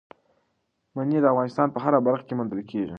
منی 0.95 1.17
د 1.21 1.25
افغانستان 1.33 1.67
په 1.71 1.79
هره 1.83 1.99
برخه 2.07 2.23
کې 2.27 2.33
موندل 2.37 2.61
کېږي. 2.69 2.89